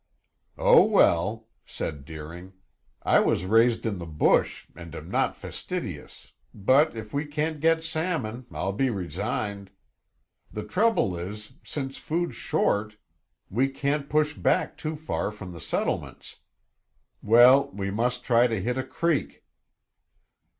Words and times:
"Oh, 0.57 0.83
well," 0.83 1.47
said 1.63 2.05
Deering, 2.05 2.53
"I 3.03 3.19
was 3.19 3.45
raised 3.45 3.85
in 3.85 3.99
the 3.99 4.07
bush 4.07 4.65
and 4.75 4.95
am 4.95 5.11
not 5.11 5.35
fastidious, 5.35 6.31
but 6.55 6.95
if 6.97 7.13
we 7.13 7.23
can't 7.27 7.59
get 7.59 7.83
salmon, 7.83 8.47
I'll 8.51 8.71
be 8.71 8.89
resigned. 8.89 9.69
The 10.51 10.63
trouble 10.63 11.15
is, 11.15 11.53
since 11.63 11.99
food's 11.99 12.35
short 12.35 12.97
we 13.47 13.69
can't 13.69 14.09
push 14.09 14.33
back 14.33 14.75
too 14.75 14.95
far 14.95 15.29
from 15.29 15.51
the 15.51 15.61
settlements. 15.61 16.37
Well, 17.21 17.69
we 17.71 17.91
must 17.91 18.23
try 18.23 18.47
to 18.47 18.59
hit 18.59 18.79
a 18.79 18.83
creek." 18.83 19.43